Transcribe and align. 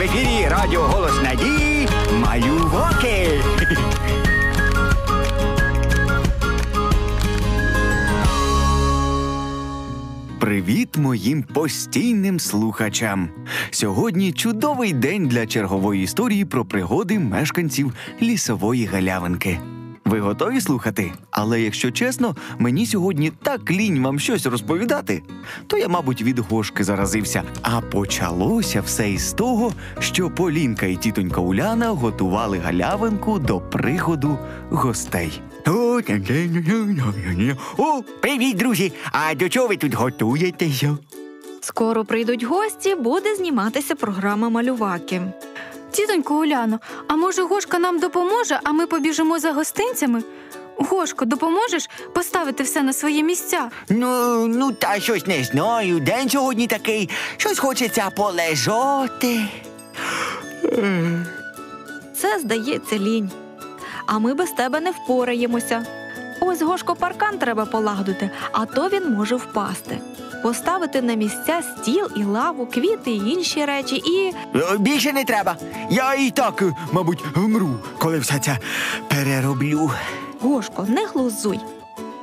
В 0.00 0.02
ефірі 0.02 0.48
Радіо 0.48 0.80
Голос 0.80 1.22
Надії 1.22 1.88
Малюваки. 2.12 3.28
Привіт 10.40 10.96
моїм 10.96 11.42
постійним 11.42 12.40
слухачам! 12.40 13.28
Сьогодні 13.70 14.32
чудовий 14.32 14.92
день 14.92 15.28
для 15.28 15.46
чергової 15.46 16.02
історії 16.02 16.44
про 16.44 16.64
пригоди 16.64 17.18
мешканців 17.18 17.94
лісової 18.22 18.84
галявинки. 18.86 19.60
Ви 20.10 20.20
готові 20.20 20.60
слухати? 20.60 21.12
Але 21.30 21.60
якщо 21.60 21.90
чесно, 21.90 22.36
мені 22.58 22.86
сьогодні 22.86 23.32
так 23.42 23.70
лінь 23.70 24.02
вам 24.02 24.18
щось 24.18 24.46
розповідати, 24.46 25.22
то 25.66 25.78
я, 25.78 25.88
мабуть, 25.88 26.22
від 26.22 26.38
гошки 26.38 26.84
заразився. 26.84 27.42
А 27.62 27.80
почалося 27.80 28.80
все 28.80 29.10
із 29.10 29.32
того, 29.32 29.72
що 29.98 30.30
Полінка 30.30 30.86
і 30.86 30.96
тітонька 30.96 31.40
Уляна 31.40 31.88
готували 31.88 32.58
галявинку 32.58 33.38
до 33.38 33.60
приходу 33.60 34.38
гостей. 34.70 35.42
О, 37.76 38.02
привіт, 38.20 38.56
друзі! 38.56 38.92
А 39.12 39.34
до 39.34 39.48
чого 39.48 39.68
ви 39.68 39.76
тут 39.76 39.94
готуєтеся? 39.94 40.98
Скоро 41.60 42.04
прийдуть 42.04 42.42
гості, 42.44 42.94
буде 42.94 43.34
зніматися 43.36 43.94
програма 43.94 44.48
малюваки. 44.48 45.22
Тітонько 45.90 46.34
Уляно, 46.34 46.80
а 47.08 47.16
може 47.16 47.42
Гошка 47.42 47.78
нам 47.78 47.98
допоможе, 47.98 48.60
а 48.64 48.72
ми 48.72 48.86
побіжимо 48.86 49.38
за 49.38 49.52
гостинцями? 49.52 50.22
Гошко, 50.76 51.24
допоможеш 51.24 51.90
поставити 52.14 52.62
все 52.62 52.82
на 52.82 52.92
свої 52.92 53.22
місця? 53.22 53.70
Ну, 53.88 54.46
ну 54.46 54.72
та 54.72 55.00
щось 55.00 55.26
не 55.26 55.44
знаю. 55.44 56.00
День 56.00 56.30
сьогодні 56.30 56.66
такий, 56.66 57.10
щось 57.36 57.58
хочеться 57.58 58.10
полежати. 58.16 59.46
Це 62.16 62.38
здається 62.38 62.98
лінь. 62.98 63.30
А 64.06 64.18
ми 64.18 64.34
без 64.34 64.50
тебе 64.50 64.80
не 64.80 64.90
впораємося. 64.90 65.86
Ось 66.40 66.62
Гошко 66.62 66.94
паркан 66.94 67.38
треба 67.38 67.64
полагодити, 67.64 68.30
а 68.52 68.66
то 68.66 68.88
він 68.88 69.12
може 69.14 69.36
впасти. 69.36 69.98
Поставити 70.42 71.02
на 71.02 71.14
місця 71.14 71.62
стіл 71.62 72.08
і 72.16 72.24
лаву, 72.24 72.66
квіти 72.66 73.10
і 73.10 73.30
інші 73.30 73.64
речі, 73.64 73.96
і 73.96 74.32
Е, 74.58 74.78
Більше 74.78 75.12
не 75.12 75.24
треба. 75.24 75.56
Я 75.90 76.14
і 76.14 76.30
так, 76.30 76.62
е, 76.62 76.72
мабуть, 76.92 77.24
вмру, 77.34 77.70
коли 77.98 78.18
все 78.18 78.38
це 78.38 78.58
перероблю. 79.08 79.90
Гошко, 80.40 80.86
не 80.88 81.06
глузуй. 81.06 81.60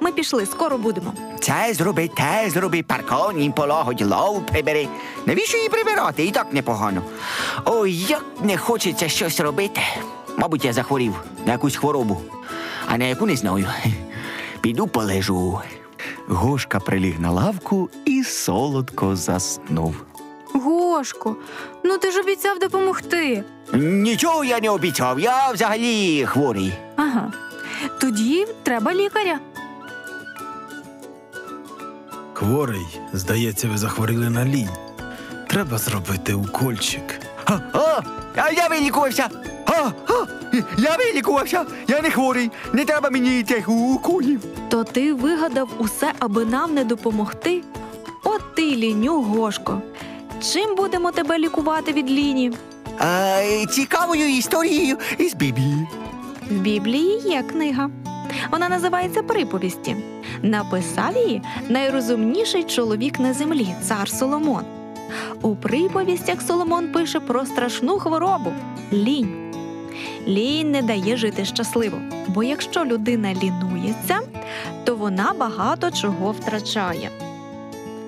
Ми 0.00 0.12
пішли, 0.12 0.46
скоро 0.46 0.78
будемо. 0.78 1.12
Це 1.40 1.74
зроби, 1.74 2.08
те 2.16 2.50
зроби, 2.50 2.82
паркон 2.82 3.40
їм 3.40 3.52
полагодь, 3.52 4.02
лаву 4.02 4.40
прибери. 4.40 4.88
Навіщо 5.26 5.56
її 5.56 5.68
прибирати? 5.68 6.24
І 6.24 6.30
так 6.30 6.52
непогано. 6.52 7.02
Ой, 7.64 7.92
як 7.94 8.24
не 8.42 8.56
хочеться 8.56 9.08
щось 9.08 9.40
робити. 9.40 9.80
Мабуть, 10.38 10.64
я 10.64 10.72
захворів 10.72 11.14
на 11.46 11.52
якусь 11.52 11.76
хворобу, 11.76 12.20
а 12.88 12.98
на 12.98 13.04
яку 13.04 13.26
не 13.26 13.36
знаю. 13.36 13.66
Піду 14.66 14.86
полежу. 14.86 15.60
Гошка 16.28 16.80
приліг 16.80 17.20
на 17.20 17.30
лавку 17.30 17.90
і 18.04 18.24
солодко 18.24 19.16
заснув. 19.16 19.94
Гошко, 20.54 21.36
ну 21.84 21.98
ти 21.98 22.10
ж 22.10 22.20
обіцяв 22.20 22.58
допомогти. 22.58 23.44
Нічого 23.74 24.44
я 24.44 24.60
не 24.60 24.70
обіцяв, 24.70 25.20
я 25.20 25.50
взагалі 25.52 26.26
хворий. 26.26 26.72
Ага. 26.96 27.32
Тоді 28.00 28.46
треба 28.62 28.94
лікаря. 28.94 29.38
Хворий, 32.32 32.86
здається, 33.12 33.68
ви 33.68 33.78
захворіли 33.78 34.30
на 34.30 34.44
лінь. 34.44 34.70
Треба 35.46 35.78
зробити 35.78 36.34
укольчик. 36.34 37.20
А, 37.72 38.02
а, 38.36 38.50
я 38.50 38.68
вилікувався. 38.68 39.28
А, 39.66 39.72
а, 40.08 40.26
я 40.78 40.96
вилікувався. 40.96 41.64
Я 41.88 42.02
не 42.02 42.10
хворий. 42.10 42.50
Не 42.72 42.84
треба 42.84 43.10
мені 43.10 43.42
тих 43.42 43.68
уколів. 43.68 44.40
То 44.68 44.84
ти 44.84 45.12
вигадав 45.12 45.68
усе, 45.78 46.12
аби 46.18 46.44
нам 46.44 46.74
не 46.74 46.84
допомогти? 46.84 47.62
От 48.24 48.54
ти 48.54 48.62
ліню, 48.62 49.22
Гошко. 49.22 49.82
Чим 50.52 50.74
будемо 50.74 51.12
тебе 51.12 51.38
лікувати 51.38 51.92
від 51.92 52.10
ліні? 52.10 52.52
А, 52.98 53.40
цікавою 53.70 54.28
історією 54.36 54.98
із 55.18 55.34
Біблії. 55.34 55.86
В 56.50 56.54
Біблії 56.54 57.20
є 57.24 57.42
книга. 57.42 57.90
Вона 58.50 58.68
називається 58.68 59.22
Приповісті. 59.22 59.96
Написав 60.42 61.16
її 61.16 61.42
найрозумніший 61.68 62.64
чоловік 62.64 63.20
на 63.20 63.32
землі, 63.32 63.74
цар 63.82 64.08
Соломон. 64.08 64.64
У 65.46 65.56
приповістях 65.56 66.42
Соломон 66.42 66.92
пише 66.92 67.20
про 67.20 67.46
страшну 67.46 67.98
хворобу 67.98 68.52
лінь. 68.92 69.52
Лінь 70.26 70.70
не 70.70 70.82
дає 70.82 71.16
жити 71.16 71.44
щасливо, 71.44 71.98
бо 72.28 72.42
якщо 72.42 72.84
людина 72.84 73.34
лінується, 73.34 74.18
то 74.84 74.96
вона 74.96 75.34
багато 75.38 75.90
чого 75.90 76.32
втрачає. 76.32 77.10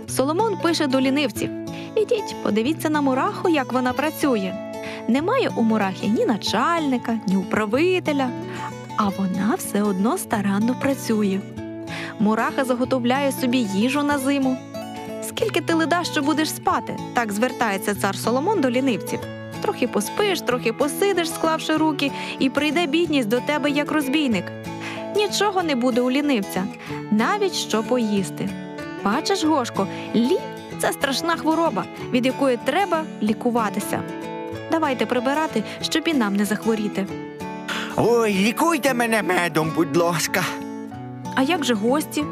Соломон 0.08 0.56
пише 0.56 0.86
до 0.86 1.00
лінивців: 1.00 1.50
Ідіть, 1.96 2.36
подивіться 2.42 2.90
на 2.90 3.00
мураху, 3.00 3.48
як 3.48 3.72
вона 3.72 3.92
працює. 3.92 4.54
Немає 5.08 5.50
у 5.56 5.62
мурахи 5.62 6.06
ні 6.06 6.26
начальника, 6.26 7.18
ні 7.26 7.36
управителя, 7.36 8.30
а 8.96 9.08
вона 9.08 9.54
все 9.58 9.82
одно 9.82 10.18
старанно 10.18 10.74
працює. 10.80 11.40
Мураха 12.18 12.64
заготовляє 12.64 13.32
собі 13.32 13.58
їжу 13.58 14.02
на 14.02 14.18
зиму. 14.18 14.56
Скільки 15.38 15.60
ти 15.60 15.74
леда, 15.74 16.04
що 16.04 16.22
будеш 16.22 16.50
спати? 16.50 16.96
Так 17.14 17.32
звертається 17.32 17.94
цар 17.94 18.16
Соломон 18.16 18.60
до 18.60 18.70
лінивців. 18.70 19.20
Трохи 19.62 19.88
поспиш, 19.88 20.40
трохи 20.40 20.72
посидиш, 20.72 21.30
склавши 21.30 21.76
руки, 21.76 22.10
і 22.38 22.50
прийде 22.50 22.86
бідність 22.86 23.28
до 23.28 23.40
тебе 23.40 23.70
як 23.70 23.92
розбійник. 23.92 24.44
Нічого 25.16 25.62
не 25.62 25.74
буде 25.74 26.00
у 26.00 26.10
лінивця, 26.10 26.64
навіть 27.10 27.54
що 27.54 27.82
поїсти. 27.82 28.48
Бачиш, 29.04 29.44
Гошко, 29.44 29.86
лінь 30.14 30.38
це 30.78 30.92
страшна 30.92 31.36
хвороба, 31.36 31.84
від 32.12 32.26
якої 32.26 32.58
треба 32.64 33.04
лікуватися. 33.22 34.02
Давайте 34.70 35.06
прибирати, 35.06 35.62
щоб 35.82 36.08
і 36.08 36.14
нам 36.14 36.36
не 36.36 36.44
захворіти. 36.44 37.06
Ой, 37.96 38.34
лікуйте 38.34 38.94
мене 38.94 39.22
медом, 39.22 39.72
будь 39.76 39.96
ласка. 39.96 40.44
А 41.34 41.42
як 41.42 41.64
же 41.64 41.74
гості? 41.74 42.24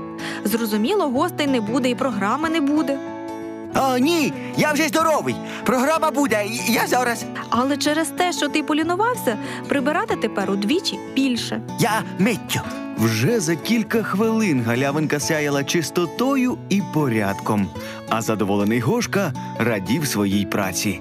Зрозуміло, 0.46 1.08
гостей 1.08 1.46
не 1.46 1.60
буде 1.60 1.90
і 1.90 1.94
програми 1.94 2.48
не 2.48 2.60
буде. 2.60 2.98
А, 3.74 3.98
ні, 3.98 4.32
я 4.56 4.72
вже 4.72 4.88
здоровий. 4.88 5.36
Програма 5.64 6.10
буде. 6.10 6.44
Я 6.68 6.86
зараз. 6.86 7.24
Але 7.50 7.76
через 7.76 8.08
те, 8.08 8.32
що 8.32 8.48
ти 8.48 8.62
полінувався, 8.62 9.36
прибирати 9.68 10.16
тепер 10.16 10.50
удвічі 10.50 10.98
більше. 11.14 11.60
Я 11.78 12.02
миттю. 12.18 12.60
Вже 12.98 13.40
за 13.40 13.56
кілька 13.56 14.02
хвилин 14.02 14.62
галявинка 14.66 15.20
сяяла 15.20 15.64
чистотою 15.64 16.58
і 16.68 16.82
порядком, 16.94 17.68
а 18.08 18.22
задоволений 18.22 18.80
Гошка 18.80 19.32
радів 19.58 20.06
своїй 20.06 20.46
праці. 20.46 21.00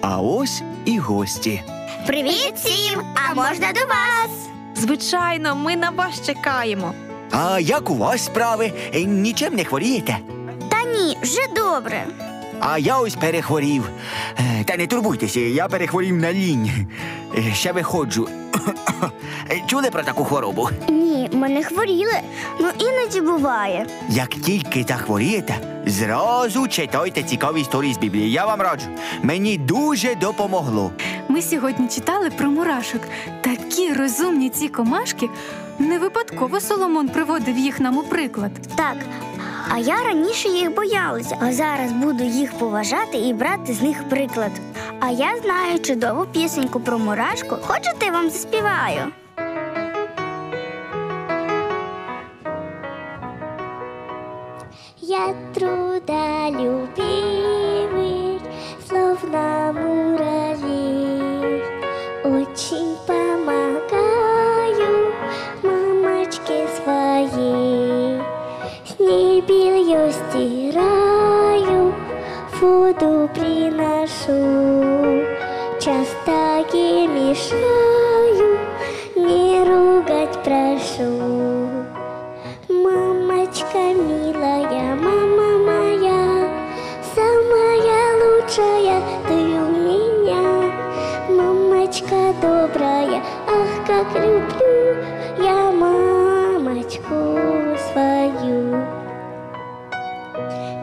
А 0.00 0.20
ось 0.20 0.62
і 0.84 0.98
гості. 0.98 1.62
Привіт 2.06 2.52
всім! 2.56 3.00
А 3.30 3.34
можна 3.34 3.72
до 3.72 3.80
вас? 3.80 4.30
Звичайно, 4.76 5.56
ми 5.56 5.76
на 5.76 5.90
вас 5.90 6.26
чекаємо. 6.26 6.92
А 7.30 7.60
як 7.60 7.90
у 7.90 7.94
вас 7.94 8.24
справи? 8.24 8.72
Е, 8.94 9.00
Нічим 9.04 9.54
не 9.54 9.64
хворієте? 9.64 10.16
Та 10.68 10.82
ні, 10.84 11.16
вже 11.22 11.40
добре. 11.56 12.04
А 12.60 12.78
я 12.78 12.98
ось 12.98 13.14
перехворів. 13.14 13.90
Е, 14.38 14.64
Та 14.64 14.76
не 14.76 14.86
турбуйтеся, 14.86 15.40
я 15.40 15.68
перехворів 15.68 16.16
на 16.16 16.32
лінь. 16.32 16.70
Е, 17.38 17.54
Ще 17.54 17.72
виходжу. 17.72 18.28
Чули 19.66 19.90
про 19.90 20.02
таку 20.02 20.24
хворобу? 20.24 20.68
Ні, 20.88 21.28
ми 21.32 21.48
не 21.48 21.64
хворіли. 21.64 22.12
Ну 22.60 22.68
іноді 22.78 23.20
буває. 23.20 23.86
Як 24.08 24.28
тільки 24.28 24.84
захворієте, 24.88 25.54
зразу 25.86 26.68
читайте 26.68 27.22
цікаві 27.22 27.60
історії 27.60 27.94
з 27.94 27.98
Біблії. 27.98 28.30
Я 28.32 28.46
вам 28.46 28.60
раджу. 28.60 28.86
Мені 29.22 29.58
дуже 29.58 30.14
допомогло. 30.14 30.90
Ми 31.28 31.42
сьогодні 31.42 31.88
читали 31.88 32.30
про 32.30 32.50
мурашок. 32.50 33.00
Такі 33.40 33.92
розумні 33.92 34.50
ці 34.50 34.68
комашки. 34.68 35.28
Не 35.78 35.98
випадково 35.98 36.60
Соломон 36.60 37.08
приводив 37.08 37.58
їх 37.58 37.80
нам 37.80 37.98
у 37.98 38.02
приклад. 38.02 38.52
Так. 38.76 38.96
А 39.70 39.78
я 39.78 40.04
раніше 40.04 40.48
їх 40.48 40.74
боялася, 40.74 41.36
а 41.40 41.52
зараз 41.52 41.92
буду 41.92 42.24
їх 42.24 42.58
поважати 42.58 43.18
і 43.18 43.34
брати 43.34 43.72
з 43.72 43.82
них 43.82 44.08
приклад. 44.08 44.50
А 45.00 45.10
я 45.10 45.36
знаю 45.42 45.78
чудову 45.78 46.26
пісеньку 46.32 46.80
про 46.80 46.98
мурашку. 46.98 47.56
Хочете, 47.66 48.10
вам 48.10 48.30
заспіваю? 48.30 49.00
Я 55.00 55.34
трудолюбивый, 55.54 58.40
словно 58.88 59.72
муравей. 59.72 60.05
Приношу. 73.70 75.24
часто 75.80 76.64
ей 76.72 77.06
мешаю, 77.06 78.58
не 79.16 79.64
ругать 79.64 80.38
прошу. 80.44 81.10
Мамочка 82.68 83.78
милая, 83.94 84.96
мама 84.96 85.58
моя, 85.68 86.48
самая 87.14 88.04
лучшая 88.20 89.02
ты 89.28 89.34
у 89.34 89.68
меня. 89.86 90.72
Мамочка 91.28 92.34
добрая, 92.40 93.22
ах, 93.46 93.86
как 93.86 94.06
люблю 94.14 94.96
я 95.38 95.70
мамочку 95.72 97.14
свою. 97.90 98.84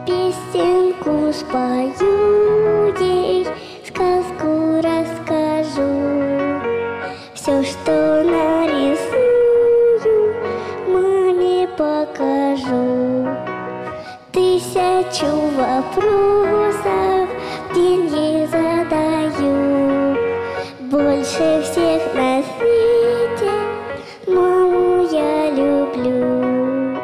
Песенку 0.05 1.33
спою 1.33 2.22
вопросов 15.91 17.29
день 17.73 18.07
ей 18.07 18.47
задаю. 18.47 20.15
Больше 20.79 21.61
всех 21.63 22.13
на 22.13 22.43
свете 22.43 23.51
маму 24.27 25.07
я 25.11 25.49
люблю. 25.51 26.97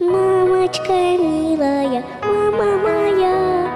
Мамочка 0.00 0.92
милая, 0.92 2.04
мама 2.22 2.76
моя, 2.78 3.68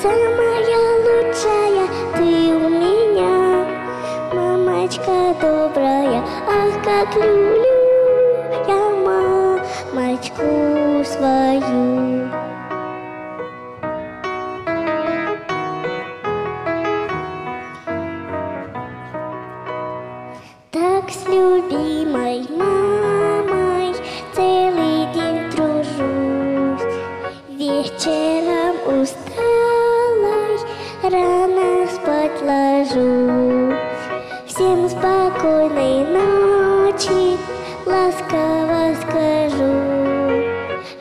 самая 0.00 0.78
лучшая 1.04 1.86
ты 2.16 2.54
у 2.54 2.68
меня. 2.68 3.66
Мамочка 4.32 5.34
добрая, 5.40 6.22
ах, 6.46 6.84
как 6.84 7.16
люблю 7.16 7.57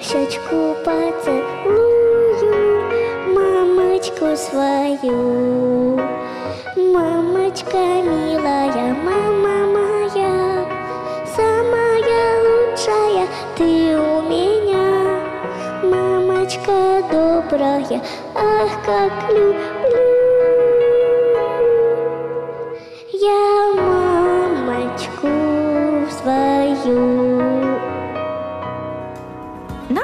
щечку 0.07 0.75
поцелую 0.86 2.48
мамочку 3.36 4.38
свою. 4.38 6.00
Мамочка 6.77 7.77
милая, 7.77 8.95
мама 9.04 9.57
моя, 9.75 10.65
самая 11.36 12.25
лучшая 12.45 13.27
ты 13.57 13.98
у 13.98 14.21
меня. 14.21 15.19
Мамочка 15.83 17.04
добрая, 17.12 18.01
ах, 18.33 18.71
как 18.86 19.30
люблю 19.30 19.77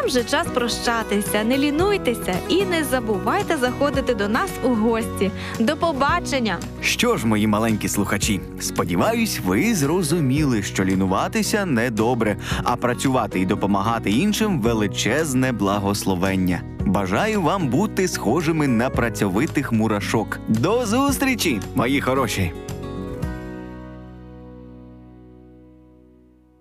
Нам 0.04 0.10
же 0.12 0.24
час 0.24 0.48
прощатися. 0.54 1.44
Не 1.44 1.58
лінуйтеся 1.58 2.36
і 2.50 2.66
не 2.66 2.84
забувайте 2.84 3.58
заходити 3.58 4.14
до 4.14 4.28
нас 4.28 4.52
у 4.64 4.68
гості. 4.68 5.32
До 5.60 5.78
побачення! 5.78 6.58
Що 6.82 7.18
ж, 7.18 7.28
мої 7.28 7.48
маленькі 7.48 7.88
слухачі, 7.88 8.42
сподіваюсь, 8.60 9.40
ви 9.46 9.76
зрозуміли, 9.76 10.64
що 10.64 10.84
лінуватися 10.84 11.66
недобре, 11.66 12.38
а 12.64 12.76
працювати 12.76 13.40
і 13.40 13.46
допомагати 13.46 14.12
іншим 14.12 14.62
величезне 14.62 15.52
благословення. 15.52 16.62
Бажаю 16.86 17.42
вам 17.42 17.68
бути 17.68 18.08
схожими 18.08 18.68
на 18.68 18.90
працьовитих 18.90 19.72
мурашок. 19.72 20.40
До 20.48 20.86
зустрічі, 20.86 21.60
мої 21.76 22.02
хороші! 22.02 22.52